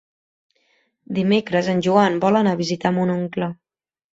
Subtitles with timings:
[1.17, 3.53] Dimecres en Joan vol anar a visitar mon oncle.